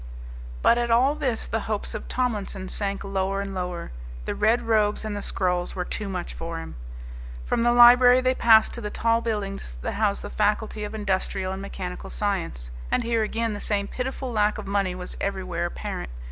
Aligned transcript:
But 0.63 0.79
at 0.79 0.89
all 0.89 1.13
this 1.13 1.45
the 1.45 1.59
hopes 1.69 1.93
of 1.93 2.07
Tomlinson 2.07 2.69
sank 2.69 3.03
lower 3.03 3.39
and 3.39 3.53
lower. 3.53 3.91
The 4.25 4.33
red 4.33 4.63
robes 4.63 5.05
and 5.05 5.15
the 5.15 5.21
scrolls 5.21 5.75
were 5.75 5.85
too 5.85 6.09
much 6.09 6.33
for 6.33 6.57
him. 6.57 6.75
From 7.45 7.61
the 7.61 7.71
library 7.71 8.19
they 8.19 8.33
passed 8.33 8.73
to 8.73 8.81
the 8.81 8.89
tall 8.89 9.21
buildings 9.21 9.77
that 9.83 9.91
housed 9.93 10.23
the 10.23 10.31
faculty 10.31 10.83
of 10.83 10.95
industrial 10.95 11.53
and 11.53 11.61
mechanical 11.61 12.09
science. 12.09 12.71
And 12.89 13.03
here 13.03 13.21
again 13.21 13.53
the 13.53 13.59
same 13.59 13.87
pitiful 13.87 14.31
lack 14.31 14.57
of 14.57 14.65
money 14.65 14.95
was 14.95 15.17
everywhere 15.21 15.67
apparent. 15.67 16.09